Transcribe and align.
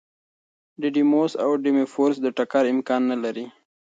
ډیډیموس 0.81 1.31
او 1.43 1.49
ډیمورفوس 1.63 2.15
د 2.21 2.27
ټکر 2.37 2.63
امکان 2.73 3.01
نه 3.11 3.17
لري. 3.23 3.45